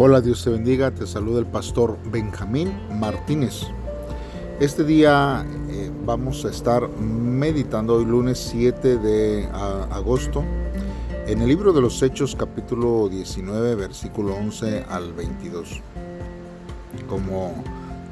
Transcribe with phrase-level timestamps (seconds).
[0.00, 3.62] Hola, Dios te bendiga, te saluda el pastor Benjamín Martínez.
[4.60, 9.48] Este día eh, vamos a estar meditando hoy lunes 7 de
[9.90, 10.44] agosto
[11.26, 15.82] en el libro de los Hechos capítulo 19 versículo 11 al 22.
[17.08, 17.52] Como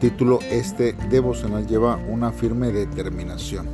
[0.00, 3.68] título este devocional lleva una firme determinación.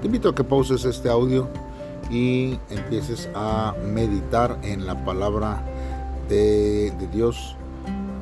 [0.00, 1.48] Te invito a que pauses este audio
[2.08, 5.64] y empieces a meditar en la palabra
[6.30, 7.56] de, Dios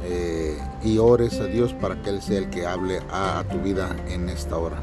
[0.02, 3.94] eh, y ores a Dios para que Él sea el que hable a, tu vida
[4.08, 4.78] en esta hora.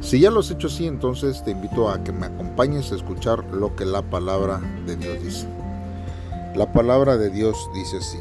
[0.00, 3.42] Si ya lo has hecho así, entonces te invito a que me acompañes a escuchar
[3.44, 5.46] lo que la palabra de Dios dice.
[6.54, 8.18] La palabra de Dios dice así.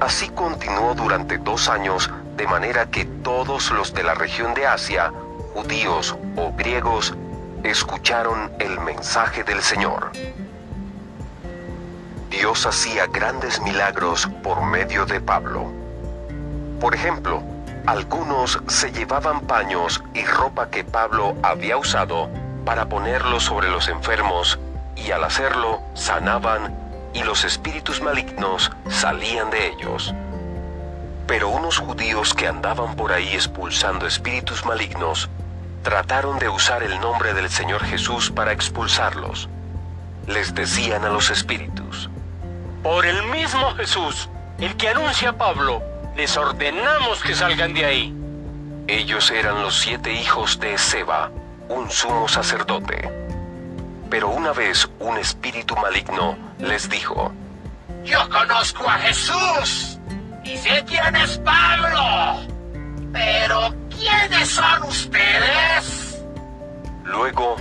[0.00, 5.12] Así continuó durante dos años, de manera que todos los de la región de Asia,
[5.54, 7.14] judíos o griegos,
[7.62, 10.10] escucharon el mensaje del Señor.
[12.38, 15.72] Dios hacía grandes milagros por medio de Pablo.
[16.80, 17.42] Por ejemplo,
[17.84, 22.30] algunos se llevaban paños y ropa que Pablo había usado
[22.64, 24.56] para ponerlos sobre los enfermos
[24.94, 26.76] y al hacerlo sanaban
[27.12, 30.14] y los espíritus malignos salían de ellos.
[31.26, 35.28] Pero unos judíos que andaban por ahí expulsando espíritus malignos
[35.82, 39.48] trataron de usar el nombre del Señor Jesús para expulsarlos.
[40.28, 42.08] Les decían a los espíritus,
[42.82, 45.82] por el mismo Jesús, el que anuncia a Pablo,
[46.16, 48.14] les ordenamos que salgan de ahí.
[48.86, 51.30] Ellos eran los siete hijos de Seba,
[51.68, 53.10] un sumo sacerdote.
[54.10, 57.32] Pero una vez un espíritu maligno les dijo,
[58.04, 59.98] Yo conozco a Jesús
[60.44, 62.46] y sé quién es Pablo,
[63.12, 66.24] pero ¿quiénes son ustedes?
[67.04, 67.56] Luego,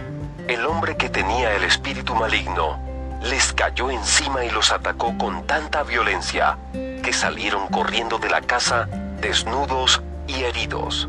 [0.48, 2.87] el hombre que tenía el espíritu maligno
[3.23, 8.88] les cayó encima y los atacó con tanta violencia que salieron corriendo de la casa
[9.22, 11.08] desnudos y heridos.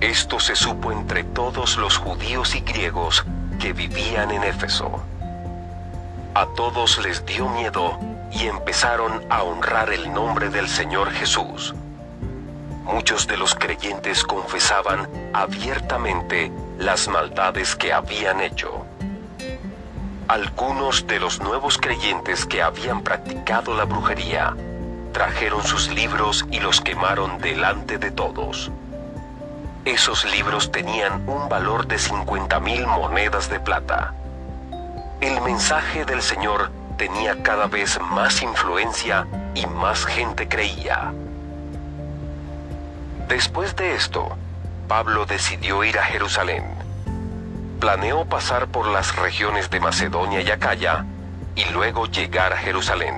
[0.00, 3.24] Esto se supo entre todos los judíos y griegos
[3.58, 5.02] que vivían en Éfeso.
[6.34, 7.98] A todos les dio miedo
[8.32, 11.74] y empezaron a honrar el nombre del Señor Jesús.
[12.84, 18.86] Muchos de los creyentes confesaban abiertamente las maldades que habían hecho.
[20.30, 24.54] Algunos de los nuevos creyentes que habían practicado la brujería
[25.12, 28.70] trajeron sus libros y los quemaron delante de todos.
[29.84, 34.14] Esos libros tenían un valor de 50 mil monedas de plata.
[35.20, 39.26] El mensaje del Señor tenía cada vez más influencia
[39.56, 41.12] y más gente creía.
[43.26, 44.28] Después de esto,
[44.86, 46.80] Pablo decidió ir a Jerusalén
[47.80, 51.06] planeó pasar por las regiones de Macedonia y Acaya
[51.56, 53.14] y luego llegar a Jerusalén.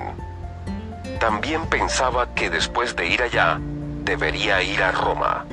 [1.19, 3.59] También pensaba que después de ir allá,
[4.05, 5.45] debería ir a Roma.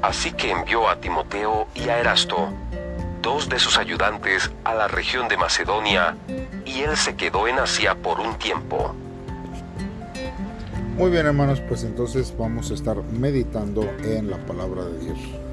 [0.00, 2.48] Así que envió a Timoteo y a Erasto,
[3.20, 6.16] dos de sus ayudantes, a la región de Macedonia,
[6.64, 8.94] y él se quedó en Asia por un tiempo.
[10.96, 15.43] Muy bien hermanos, pues entonces vamos a estar meditando en la palabra de Dios.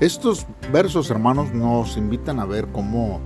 [0.00, 3.20] Estos versos, hermanos, nos invitan a ver cómo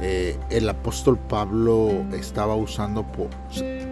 [0.00, 3.04] eh, el apóstol Pablo estaba usando,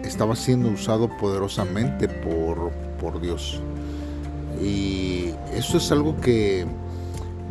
[0.03, 3.61] estaba siendo usado poderosamente por, por Dios.
[4.59, 6.65] Y eso es algo que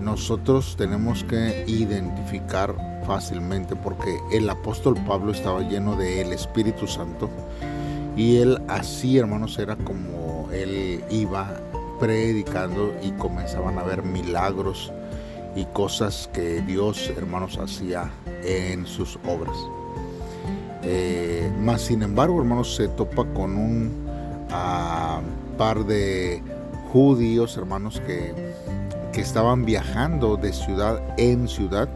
[0.00, 2.74] nosotros tenemos que identificar
[3.06, 7.30] fácilmente porque el apóstol Pablo estaba lleno del Espíritu Santo
[8.16, 11.60] y él así, hermanos, era como él iba
[11.98, 14.92] predicando y comenzaban a ver milagros
[15.56, 18.10] y cosas que Dios, hermanos, hacía
[18.42, 19.56] en sus obras.
[20.82, 24.06] Eh, más sin embargo, hermanos, se topa con un
[24.50, 25.20] ah,
[25.56, 26.42] par de
[26.92, 28.34] judíos, hermanos, que,
[29.12, 31.88] que estaban viajando de ciudad en ciudad.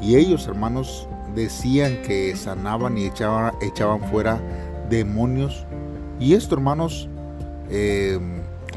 [0.00, 4.40] Y ellos, hermanos, decían que sanaban y echaban, echaban fuera
[4.90, 5.64] demonios.
[6.18, 7.08] Y esto, hermanos,
[7.70, 8.18] eh,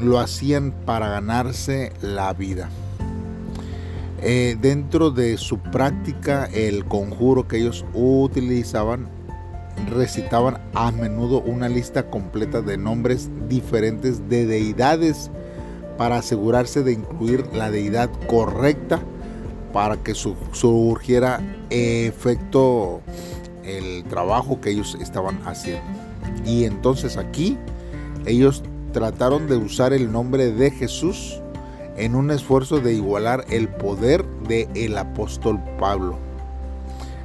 [0.02, 2.68] lo hacían para ganarse la vida.
[4.22, 9.08] Eh, dentro de su práctica, el conjuro que ellos utilizaban,
[9.88, 15.30] recitaban a menudo una lista completa de nombres diferentes de deidades
[15.96, 19.00] para asegurarse de incluir la deidad correcta
[19.72, 23.00] para que surgiera efecto
[23.64, 25.82] el trabajo que ellos estaban haciendo.
[26.44, 27.56] Y entonces aquí
[28.26, 31.40] ellos trataron de usar el nombre de Jesús
[31.96, 36.18] en un esfuerzo de igualar el poder del el apóstol Pablo.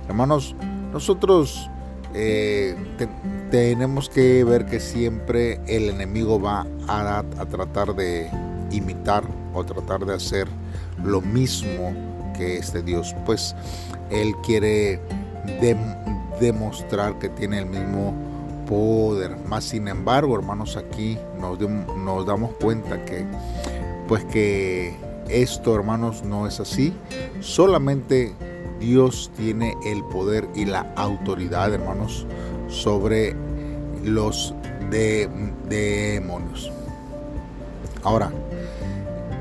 [0.07, 0.55] Hermanos,
[0.91, 1.69] nosotros
[2.13, 2.75] eh,
[3.51, 8.29] tenemos que ver que siempre el enemigo va a, tratar de
[8.71, 9.23] imitar
[9.53, 10.47] o tratar de hacer
[11.03, 11.93] lo mismo
[12.37, 13.15] que este Dios.
[13.25, 13.55] Pues
[14.09, 14.99] Él quiere
[16.39, 18.13] demostrar que tiene el mismo
[18.65, 19.37] poder.
[19.47, 21.17] Más sin embargo, hermanos, aquí
[21.49, 23.25] nos, damos cuenta que
[24.07, 24.95] pues que
[25.29, 26.93] esto, hermanos, no es así.
[27.39, 28.33] Solamente
[28.79, 32.27] Dios tiene el poder y la autoridad, hermanos,
[32.67, 33.35] sobre
[34.03, 34.53] los
[34.91, 36.71] demonios.
[38.03, 38.31] Ahora,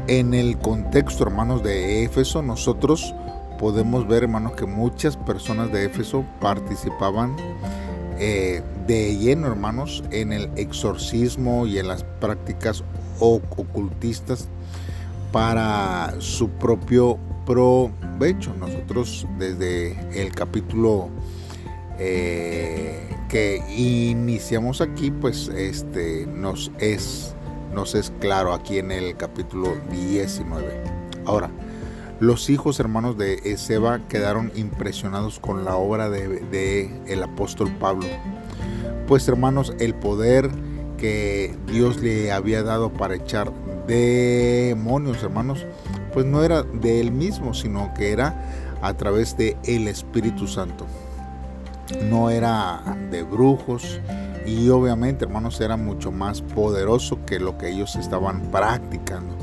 [0.07, 3.15] en el contexto, hermanos, de Éfeso, nosotros
[3.59, 7.37] podemos ver, hermanos, que muchas personas de Éfeso participaban
[8.19, 12.85] eh, de lleno, hermanos, en el exorcismo y en las prácticas
[13.19, 14.49] ocultistas
[15.33, 18.55] para su propio provecho.
[18.59, 21.09] Nosotros desde el capítulo
[21.99, 27.35] eh, que iniciamos aquí, pues este nos es,
[27.73, 30.83] nos es claro aquí en el capítulo 19.
[31.27, 31.51] Ahora,
[32.21, 38.07] los hijos hermanos de Ezeba quedaron impresionados con la obra de, el apóstol Pablo.
[39.07, 40.51] Pues hermanos, el poder
[40.97, 43.53] que Dios le había dado para echar
[43.87, 45.67] demonios, hermanos,
[46.13, 50.87] pues no era de él mismo, sino que era a través de el Espíritu Santo.
[52.09, 52.81] No era
[53.11, 54.01] de brujos
[54.47, 59.35] y obviamente, hermanos, era mucho más poderoso que lo que ellos estaban practicando.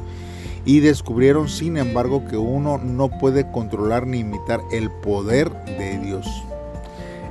[0.64, 6.28] Y descubrieron, sin embargo, que uno no puede controlar ni imitar el poder de Dios.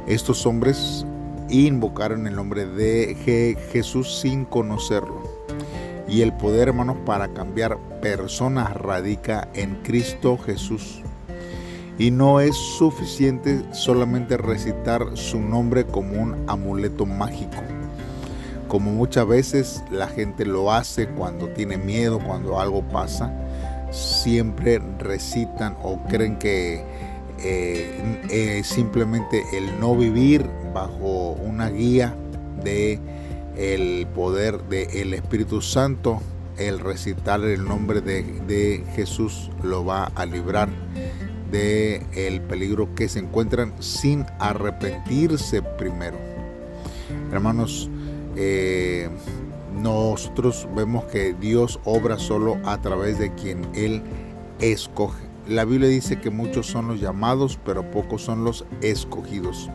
[0.09, 1.07] Estos hombres
[1.49, 5.23] invocaron el nombre de Jesús sin conocerlo.
[6.09, 11.03] Y el poder, hermanos, para cambiar personas radica en Cristo Jesús.
[11.99, 17.63] Y no es suficiente solamente recitar su nombre como un amuleto mágico.
[18.71, 23.35] Como muchas veces la gente lo hace cuando tiene miedo, cuando algo pasa,
[23.91, 26.85] siempre recitan o creen que
[27.41, 32.15] eh, eh, simplemente el no vivir bajo una guía
[32.63, 33.01] de
[33.57, 36.23] el poder del Espíritu Santo,
[36.57, 40.69] el recitar el nombre de, Jesús lo va a librar
[41.51, 46.19] de el peligro que se encuentran sin arrepentirse primero.
[47.33, 47.91] Hermanos,
[48.37, 49.09] eh,
[49.81, 54.03] nosotros vemos que Dios obra solo a través de quien Él
[54.61, 55.23] escoge.
[55.49, 59.71] La Biblia dice que muchos son los llamados, pero pocos son los escogidos.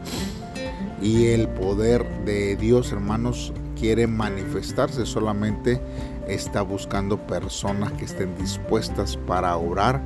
[1.01, 5.81] Y el poder de Dios, hermanos, quiere manifestarse, solamente
[6.27, 10.01] está buscando personas que estén dispuestas para orar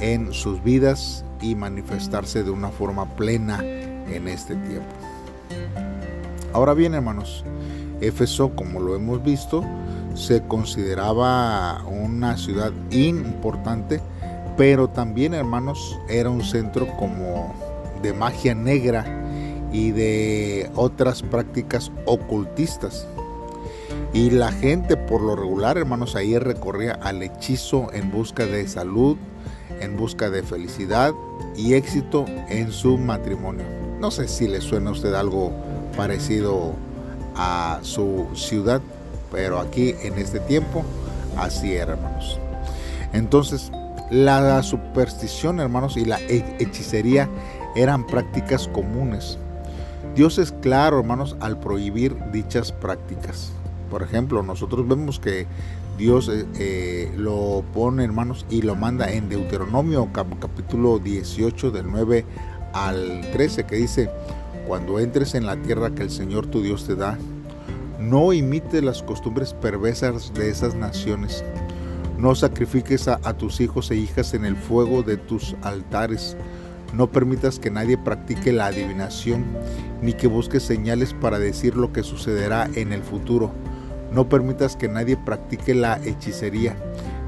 [0.00, 4.94] en sus vidas y manifestarse de una forma plena en este tiempo.
[6.52, 7.44] Ahora bien, hermanos,
[8.00, 9.64] Éfeso, como lo hemos visto,
[10.14, 14.00] se consideraba una ciudad importante,
[14.56, 17.54] pero también, hermanos, era un centro como
[18.02, 19.04] de magia negra
[19.72, 23.06] y de otras prácticas ocultistas.
[24.12, 29.16] Y la gente por lo regular, hermanos, ahí recorría al hechizo en busca de salud,
[29.80, 31.12] en busca de felicidad
[31.56, 33.64] y éxito en su matrimonio.
[34.00, 35.52] No sé si le suena a usted algo
[35.96, 36.74] parecido
[37.38, 38.82] a su ciudad,
[39.32, 40.84] pero aquí en este tiempo
[41.36, 42.38] así era, hermanos.
[43.14, 43.72] Entonces,
[44.10, 47.28] la superstición, hermanos, y la hechicería
[47.74, 49.38] eran prácticas comunes
[50.18, 53.52] Dios es claro, hermanos, al prohibir dichas prácticas.
[53.88, 55.46] Por ejemplo, nosotros vemos que
[55.96, 62.24] Dios eh, eh, lo pone, hermanos, y lo manda en Deuteronomio capítulo 18 del 9
[62.72, 64.10] al 13, que dice,
[64.68, 67.18] cuando entres en la tierra que el Señor tu Dios te da,
[67.98, 71.44] no imites las costumbres perversas de esas naciones.
[72.16, 76.36] No sacrifiques a tus hijos e hijas en el fuego de tus altares
[76.94, 79.44] no permitas que nadie practique la adivinación,
[80.00, 83.52] ni que busque señales para decir lo que sucederá en el futuro.
[84.12, 86.76] No permitas que nadie practique la hechicería,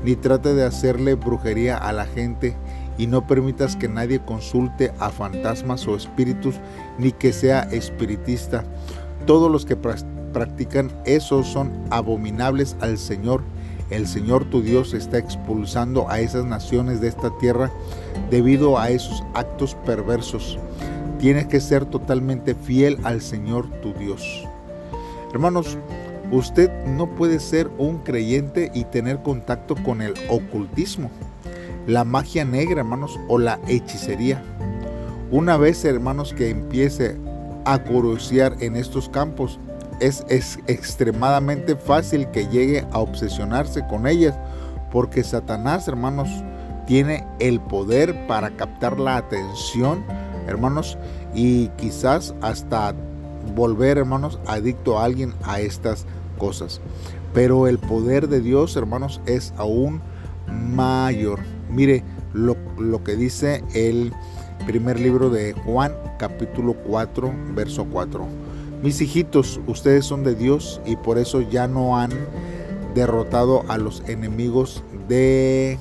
[0.02, 2.56] ni trate de hacerle brujería a la gente,
[3.00, 6.57] y no permitas que nadie consulte a fantasmas o espíritus,
[6.99, 8.64] ni que sea espiritista.
[9.26, 13.42] Todos los que practican eso son abominables al Señor
[13.90, 17.73] el Señor tu Dios está expulsando a esas naciones de esta tierra
[18.30, 20.59] debido a esos actos perversos.
[21.19, 24.45] Tienes que ser totalmente fiel al Señor tu Dios.
[25.33, 25.76] Hermanos,
[26.30, 31.11] usted no puede ser un creyente y tener contacto con el ocultismo,
[31.87, 34.43] la magia negra, hermanos, o la hechicería.
[35.31, 37.17] Una vez, hermanos, que empiece
[37.65, 39.59] a curiosear en estos campos.
[40.01, 44.35] Es, es extremadamente fácil que llegue a obsesionarse con ellas,
[44.91, 46.29] porque Satanás, hermanos,
[46.87, 50.03] tiene el poder para captar la atención,
[50.49, 50.99] hermanos,
[51.35, 52.95] y quizás hasta
[53.55, 56.07] volver, hermanos, adicto a alguien a estas
[56.39, 56.81] cosas.
[57.35, 60.01] Pero el poder de Dios, hermanos, es aún
[60.49, 61.41] mayor.
[61.71, 62.57] Mire lo,
[63.05, 64.12] que dice el
[64.67, 68.27] primer libro de Juan, capítulo 4, verso 4.
[68.83, 72.11] Mis hijitos, ustedes son de Dios y por eso ya no han
[72.95, 75.79] derrotado a los enemigos de...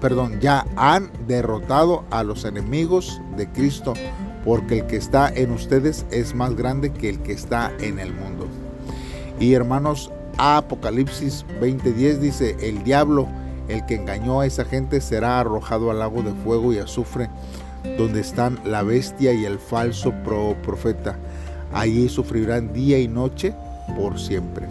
[0.00, 3.94] Perdón, ya han derrotado a los enemigos de Cristo,
[4.44, 8.14] porque el que está en ustedes es más grande que el que está en el
[8.14, 8.46] mundo.
[9.40, 13.26] Y hermanos, Apocalipsis 20:10 dice, el diablo,
[13.68, 17.28] el que engañó a esa gente, será arrojado al lago de fuego y azufre,
[17.96, 20.12] donde están la bestia y el falso
[20.62, 21.16] profeta.
[21.72, 23.54] Allí sufrirán día y noche
[23.96, 24.66] por siempre.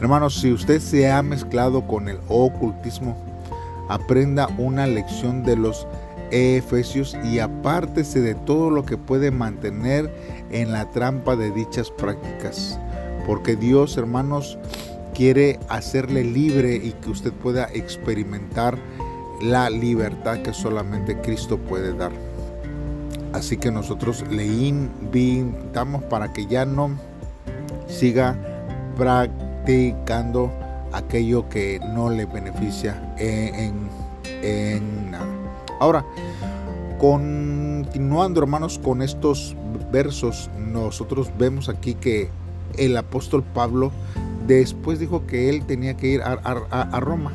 [0.00, 3.16] Hermanos, si usted se ha mezclado con el ocultismo,
[3.88, 5.86] aprenda una lección de los
[6.30, 10.10] Efesios y apártese de todo lo que puede mantener
[10.50, 12.78] en la trampa de dichas prácticas.
[13.26, 14.56] Porque Dios, hermanos,
[15.20, 18.78] quiere hacerle libre y que usted pueda experimentar
[19.42, 22.10] la libertad que solamente Cristo puede dar.
[23.34, 26.92] Así que nosotros le invitamos para que ya no
[27.86, 28.34] siga
[28.96, 30.50] practicando
[30.90, 33.90] aquello que no le beneficia en,
[35.10, 35.26] nada.
[35.80, 36.06] Ahora,
[36.98, 39.54] continuando hermanos con estos
[39.92, 42.30] versos, nosotros vemos aquí que
[42.78, 43.92] el apóstol Pablo
[44.46, 47.32] después dijo que él tenía que ir a Roma.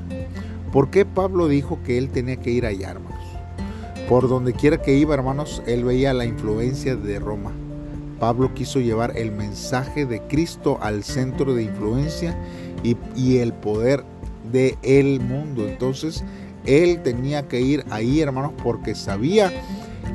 [0.71, 3.23] ¿Por qué Pablo dijo que él tenía que ir allá, hermanos?
[4.09, 7.53] Por donde quiera que iba, hermanos, él veía la influencia de Roma.
[8.19, 12.37] Pablo quiso llevar el mensaje de Cristo al centro de influencia
[12.83, 14.03] y, el poder
[14.51, 15.65] del el mundo.
[15.65, 16.23] Entonces,
[16.65, 19.51] él tenía que ir ahí, hermanos, porque sabía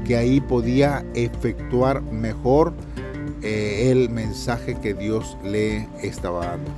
[0.06, 2.74] que ahí podía efectuar mejor
[3.42, 6.70] eh, el mensaje que Dios le estaba dando.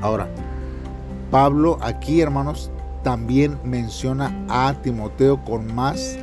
[0.00, 0.28] Ahora,
[1.30, 2.70] Pablo aquí, hermanos,
[3.02, 6.16] también menciona a Timoteo con más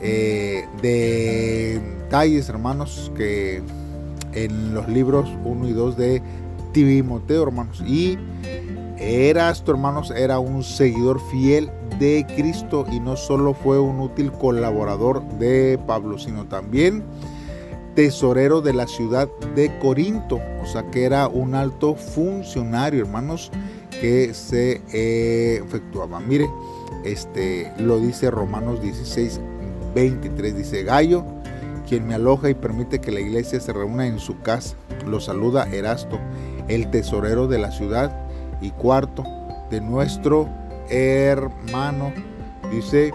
[0.00, 3.62] eh, detalles, hermanos, que
[4.32, 6.22] en los libros 1 y 2 de
[6.72, 7.82] Timoteo, hermanos.
[7.86, 8.18] Y
[8.98, 15.22] Erasto, hermanos, era un seguidor fiel de Cristo y no solo fue un útil colaborador
[15.38, 17.02] de Pablo, sino también
[17.94, 23.50] tesorero de la ciudad de Corinto, o sea que era un alto funcionario, hermanos,
[24.00, 24.82] que se
[25.58, 26.20] efectuaba.
[26.20, 26.48] Mire,
[27.04, 29.40] este lo dice Romanos 16,
[29.94, 31.24] 23, dice Gallo,
[31.88, 34.76] quien me aloja y permite que la iglesia se reúna en su casa.
[35.06, 36.18] Lo saluda Erasto,
[36.68, 38.28] el tesorero de la ciudad
[38.60, 39.24] y cuarto
[39.70, 40.48] de nuestro
[40.88, 42.12] hermano.
[42.70, 43.12] Dice,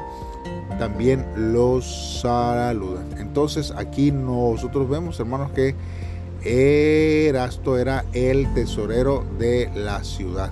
[0.79, 3.07] también los saludan.
[3.17, 5.75] Entonces aquí nosotros vemos, hermanos, que
[6.43, 10.51] Erasto era el tesorero de la ciudad.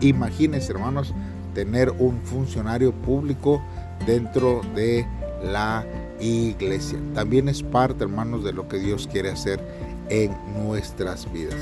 [0.00, 1.14] Imagínense, hermanos,
[1.54, 3.62] tener un funcionario público
[4.06, 5.06] dentro de
[5.42, 5.84] la
[6.20, 6.98] iglesia.
[7.14, 9.60] También es parte, hermanos, de lo que Dios quiere hacer
[10.08, 11.56] en nuestras vidas.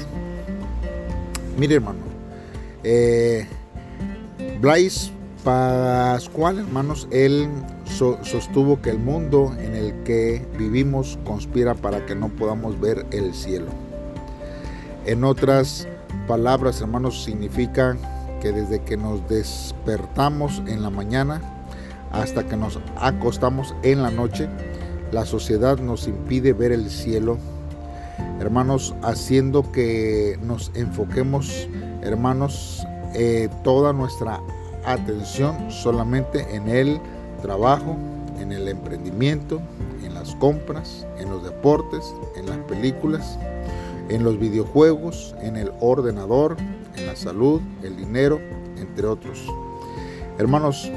[1.59, 2.01] Mire, hermano,
[2.83, 3.47] eh,
[4.61, 5.12] Blaise
[5.45, 7.49] Pascual, hermanos, él
[7.85, 13.35] sostuvo que el mundo en el que vivimos conspira para que no podamos ver el
[13.35, 13.67] cielo.
[15.05, 15.89] En otras
[16.29, 17.97] palabras, hermanos, significa
[18.41, 21.41] que desde que nos despertamos en la mañana
[22.13, 24.49] hasta que nos acostamos en la noche,
[25.11, 27.37] la sociedad nos impide ver el cielo,
[28.39, 31.69] hermanos, haciendo que nos enfoquemos,
[32.03, 34.41] hermanos, eh, toda nuestra
[34.85, 37.01] atención solamente en el
[37.41, 37.97] trabajo,
[38.41, 39.61] en el emprendimiento,
[40.05, 43.39] en las compras, en los deportes, en las películas,
[44.09, 46.57] en los videojuegos, en el ordenador,
[46.97, 48.41] en la salud, el dinero,
[48.77, 49.47] entre otros.
[50.39, 50.91] Hermanos,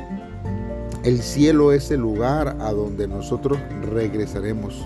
[1.04, 3.60] el cielo es el lugar a donde nosotros
[3.94, 4.86] regresaremos.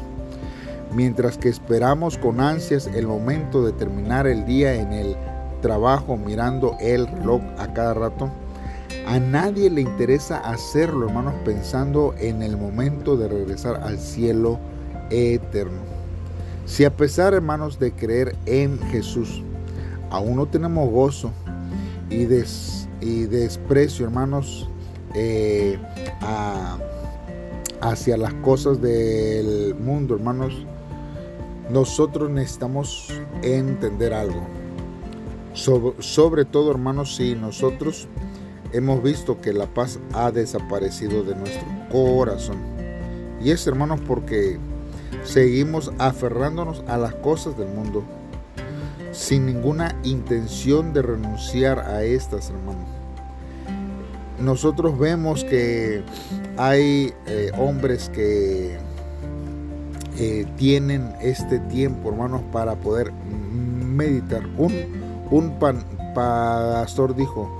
[0.93, 5.15] Mientras que esperamos con ansias el momento de terminar el día en el
[5.61, 8.29] trabajo mirando el reloj a cada rato,
[9.05, 14.59] a nadie le interesa hacerlo, hermanos, pensando en el momento de regresar al cielo
[15.09, 15.81] eterno.
[16.65, 19.41] Si a pesar, hermanos, de creer en Jesús,
[20.11, 21.31] aún no tenemos gozo
[22.09, 22.27] y,
[23.01, 24.69] y desprecio, hermanos,
[25.15, 25.79] eh,
[27.81, 30.53] hacia las cosas del mundo, hermanos.
[31.71, 34.41] nosotros necesitamos entender algo.
[35.53, 38.07] Sobre, sobre, todo, hermanos, si nosotros
[38.73, 42.57] hemos visto que la paz ha desaparecido de nuestro corazón.
[43.41, 44.57] Y es, hermanos, porque
[45.23, 48.03] seguimos aferrándonos a las cosas del mundo
[49.11, 52.87] sin ninguna intención de renunciar a estas, hermanos.
[54.39, 56.03] Nosotros vemos que
[56.57, 58.77] hay eh, hombres que
[60.17, 64.45] eh, tienen este tiempo, hermanos, para poder meditar.
[64.57, 64.73] Un,
[65.31, 65.59] un
[66.13, 67.58] pastor dijo,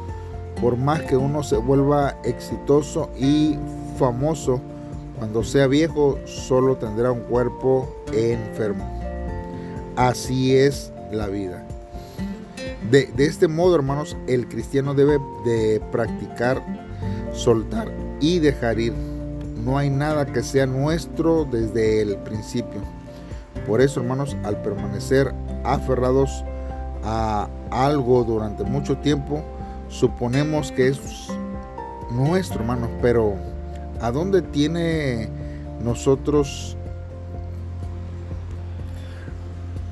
[0.61, 3.57] por más que uno se vuelva exitoso y
[3.97, 4.59] famoso,
[5.17, 8.85] cuando sea viejo solo tendrá un cuerpo enfermo.
[9.95, 11.65] Así es la vida.
[12.89, 16.63] De, este modo, hermanos, el cristiano debe de practicar,
[17.33, 18.93] soltar y dejar ir.
[19.63, 22.81] No hay nada que sea nuestro desde el principio.
[23.67, 26.43] Por eso, hermanos, al permanecer aferrados
[27.03, 29.43] a algo durante mucho tiempo,
[29.89, 31.27] suponemos que es
[32.11, 33.35] nuestro, hermanos, pero
[34.01, 35.29] ¿a dónde tiene
[35.83, 36.77] nosotros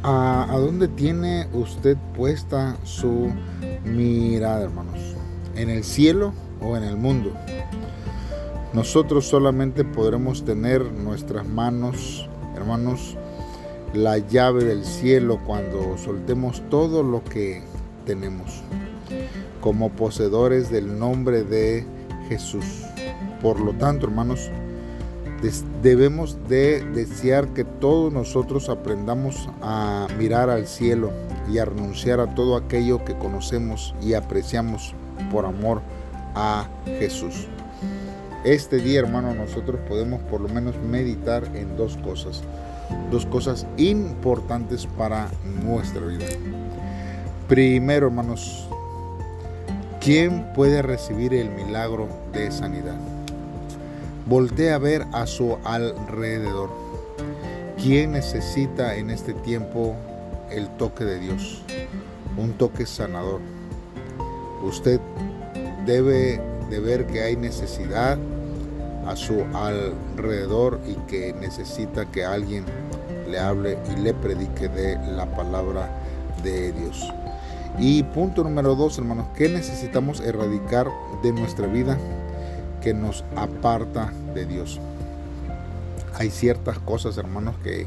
[0.09, 3.29] ¿A, dónde tiene usted puesta su
[3.83, 4.99] mirada, hermanos?
[5.55, 7.33] ¿En el cielo o en el mundo?
[8.71, 13.17] Nosotros solamente podremos tener nuestras manos, hermanos,
[13.93, 17.63] la llave del cielo cuando soltemos todo lo que
[18.05, 18.63] tenemos,
[19.67, 21.85] como poseedores del nombre de
[22.29, 22.63] Jesús.
[23.41, 24.49] Por lo tanto, hermanos,
[25.83, 31.11] debemos de desear que todos nosotros aprendamos a mirar al cielo
[31.51, 34.93] y a renunciar a todo aquello que conocemos y apreciamos
[35.33, 35.81] por amor
[36.33, 37.49] a Jesús.
[38.45, 42.41] Este día, hermano, nosotros podemos por lo menos meditar en dos cosas,
[43.11, 45.27] dos cosas importantes para
[45.61, 46.25] nuestra vida.
[47.49, 48.69] Primero, hermanos,
[50.07, 52.95] ¿quién puede recibir el milagro de sanidad?
[54.25, 56.69] Voltea a ver a su alrededor.
[57.75, 59.97] ¿Quién necesita en este tiempo
[60.49, 61.61] el toque de Dios?
[62.37, 63.41] Un toque sanador.
[64.63, 65.01] Usted
[65.85, 66.39] debe
[66.69, 68.17] de ver que hay necesidad
[69.05, 72.63] a su alrededor y que necesita que alguien
[73.29, 75.89] le hable y le predique de la palabra
[76.43, 77.05] de Dios.
[77.79, 80.87] Y punto número dos, hermanos, ¿qué necesitamos erradicar
[81.23, 81.97] de nuestra vida?
[82.81, 84.79] que nos aparta de Dios.
[86.15, 87.85] Hay ciertas cosas, hermanos, que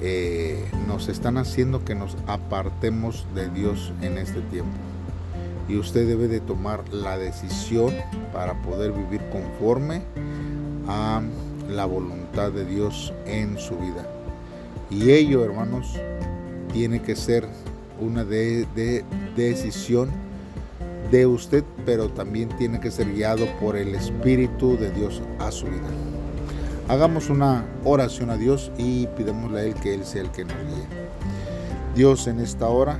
[0.00, 4.72] eh, nos están haciendo que nos apartemos de Dios en este tiempo.
[5.68, 7.94] Y usted debe de tomar la decisión
[8.32, 10.02] para poder vivir conforme
[10.88, 11.22] a
[11.70, 14.06] la voluntad de Dios en su vida.
[14.90, 15.98] Y ello, hermanos,
[16.72, 17.46] tiene que ser
[18.00, 19.04] una de, de
[19.36, 20.10] decisión
[21.10, 25.66] de usted, pero también tiene que ser guiado por el Espíritu de Dios a su
[25.66, 25.88] vida.
[26.88, 30.56] Hagamos una oración a Dios y pidémosle a Él que Él sea el que nos
[30.56, 30.86] guíe.
[31.94, 32.98] Dios, en esta hora,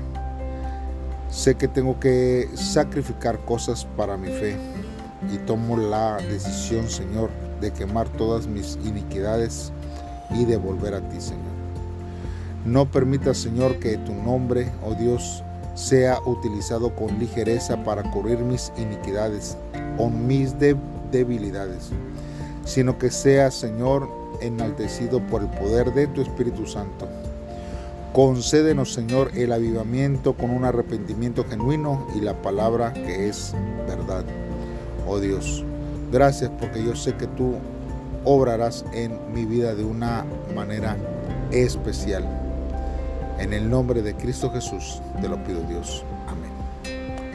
[1.28, 4.56] sé que tengo que sacrificar cosas para mi fe
[5.32, 7.30] y tomo la decisión, Señor,
[7.60, 9.72] de quemar todas mis iniquidades
[10.30, 11.43] y de volver a ti, Señor.
[12.64, 18.72] No permita, Señor, que tu nombre, oh Dios, sea utilizado con ligereza para cubrir mis
[18.78, 19.58] iniquidades
[19.98, 20.54] o mis
[21.10, 21.90] debilidades,
[22.64, 24.08] sino que sea, Señor,
[24.40, 27.06] enaltecido por el poder de tu Espíritu Santo.
[28.14, 33.52] Concédenos, Señor, el avivamiento con un arrepentimiento genuino y la palabra que es
[33.86, 34.24] verdad.
[35.06, 35.64] Oh Dios,
[36.12, 37.56] gracias porque yo sé que tú
[38.24, 40.24] obrarás en mi vida de una
[40.54, 40.96] manera
[41.50, 42.43] especial.
[43.38, 46.04] En el nombre de Cristo Jesús te lo pido Dios.
[46.26, 46.52] Amén.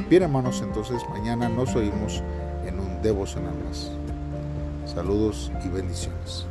[0.10, 2.24] Bien hermanos, entonces mañana nos oímos
[2.66, 3.92] en un devocional más.
[4.86, 6.46] Saludos y bendiciones.